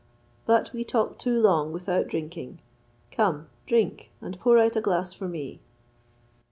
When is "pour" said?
4.39-4.57